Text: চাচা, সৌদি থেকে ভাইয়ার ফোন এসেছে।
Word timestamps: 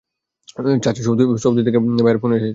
চাচা, 0.83 1.01
সৌদি 1.43 1.61
থেকে 1.67 1.79
ভাইয়ার 1.97 2.17
ফোন 2.21 2.31
এসেছে। 2.33 2.49